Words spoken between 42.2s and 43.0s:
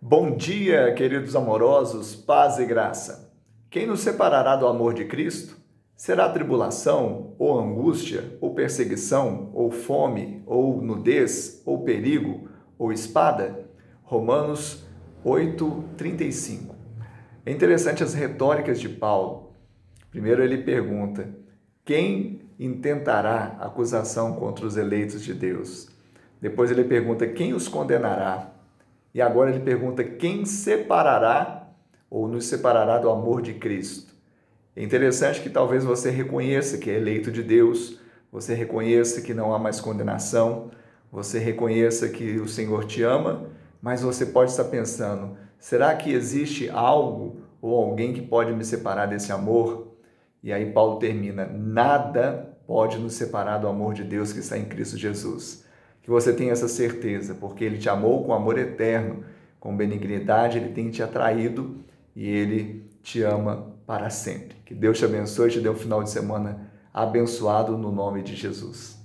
o Senhor